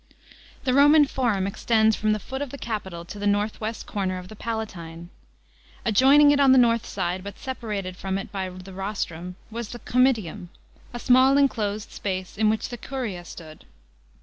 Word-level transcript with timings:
§2. 0.03 0.15
The 0.63 0.73
Roman 0.73 1.05
Forum 1.05 1.45
extends 1.45 1.95
from 1.95 2.11
the 2.11 2.17
foot 2.17 2.41
of 2.41 2.49
the 2.49 2.57
Capitol 2.57 3.05
to 3.05 3.19
the 3.19 3.27
north 3.27 3.61
west 3.61 3.85
corner 3.85 4.17
of 4.17 4.29
the 4.29 4.35
Palatine. 4.35 5.11
Adjoining 5.85 6.31
it 6.31 6.39
on 6.39 6.53
the 6.53 6.57
north 6.57 6.87
side, 6.87 7.23
but 7.23 7.37
separated 7.37 7.95
from 7.95 8.17
it 8.17 8.31
by 8.31 8.49
the 8.49 8.73
rostrum, 8.73 9.35
was 9.51 9.69
the 9.69 9.77
Comitium, 9.81 10.49
a 10.91 10.97
small 10.97 11.37
enclosed 11.37 11.91
space 11.91 12.35
in 12.35 12.49
which 12.49 12.69
the 12.69 12.77
Curia 12.77 13.23
stood. 13.23 13.65